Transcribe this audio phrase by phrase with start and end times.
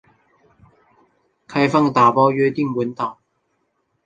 [1.45, 3.19] 开放打包约定文档。